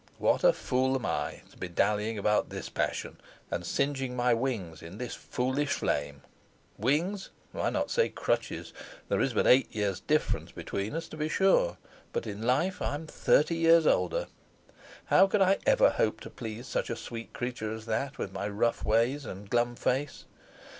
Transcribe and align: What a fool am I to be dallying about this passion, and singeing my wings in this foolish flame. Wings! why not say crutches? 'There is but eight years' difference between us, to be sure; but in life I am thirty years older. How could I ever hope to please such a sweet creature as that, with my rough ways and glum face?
What 0.17 0.43
a 0.43 0.51
fool 0.51 0.95
am 0.95 1.05
I 1.05 1.43
to 1.51 1.57
be 1.57 1.67
dallying 1.67 2.17
about 2.17 2.49
this 2.49 2.69
passion, 2.69 3.19
and 3.51 3.63
singeing 3.63 4.15
my 4.15 4.33
wings 4.33 4.81
in 4.81 4.97
this 4.97 5.13
foolish 5.13 5.73
flame. 5.73 6.23
Wings! 6.79 7.29
why 7.51 7.69
not 7.69 7.91
say 7.91 8.09
crutches? 8.09 8.73
'There 9.09 9.21
is 9.21 9.35
but 9.35 9.45
eight 9.45 9.67
years' 9.71 9.99
difference 9.99 10.51
between 10.51 10.95
us, 10.95 11.07
to 11.09 11.17
be 11.17 11.29
sure; 11.29 11.77
but 12.13 12.25
in 12.25 12.41
life 12.41 12.81
I 12.81 12.95
am 12.95 13.05
thirty 13.05 13.57
years 13.57 13.85
older. 13.85 14.25
How 15.05 15.27
could 15.27 15.43
I 15.43 15.59
ever 15.67 15.91
hope 15.91 16.19
to 16.21 16.31
please 16.31 16.65
such 16.65 16.89
a 16.89 16.95
sweet 16.95 17.31
creature 17.31 17.71
as 17.71 17.85
that, 17.85 18.17
with 18.17 18.33
my 18.33 18.47
rough 18.47 18.83
ways 18.83 19.23
and 19.23 19.47
glum 19.51 19.75
face? 19.75 20.25